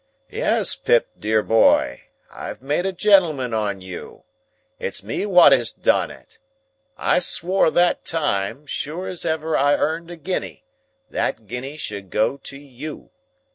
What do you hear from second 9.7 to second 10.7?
earned a guinea,